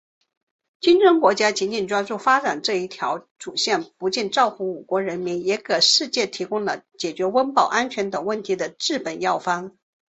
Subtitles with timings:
[0.79, 9.77] 金砖国家紧紧抓住发展这条主线，不仅造福五国人民，也给世界提供了解决温饱、安全等问题的治本药方。